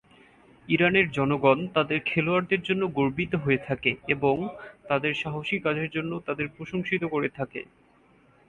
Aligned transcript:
ইরানের 0.69 1.07
জনগণ 1.11 1.59
তাদের 1.67 1.99
খেলোয়াড়দের 2.05 2.61
জন্য 2.61 2.83
গর্বিত 2.91 3.33
হয়ে 3.35 3.59
থাকে 3.67 3.91
এবং 4.07 4.35
তাদের 4.89 5.13
সাহসী 5.13 5.57
কাজের 5.59 5.89
জন্য 5.89 6.11
তাদের 6.27 6.47
প্রশংসিত 6.55 7.03
করে 7.05 7.29
থাকে। 7.29 7.61